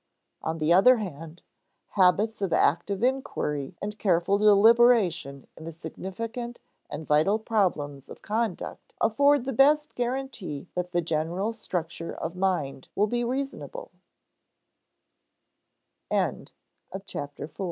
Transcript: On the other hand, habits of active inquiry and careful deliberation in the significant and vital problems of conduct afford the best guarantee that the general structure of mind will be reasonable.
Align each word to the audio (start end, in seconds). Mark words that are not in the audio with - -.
On 0.41 0.57
the 0.57 0.73
other 0.73 0.97
hand, 0.97 1.43
habits 1.89 2.41
of 2.41 2.51
active 2.51 3.03
inquiry 3.03 3.75
and 3.83 3.99
careful 3.99 4.39
deliberation 4.39 5.45
in 5.55 5.63
the 5.65 5.71
significant 5.71 6.57
and 6.89 7.05
vital 7.05 7.37
problems 7.37 8.09
of 8.09 8.23
conduct 8.23 8.95
afford 8.99 9.43
the 9.45 9.53
best 9.53 9.93
guarantee 9.93 10.65
that 10.73 10.91
the 10.91 11.03
general 11.03 11.53
structure 11.53 12.15
of 12.15 12.35
mind 12.35 12.89
will 12.95 13.05
be 13.05 13.23
reasonable. 13.23 13.91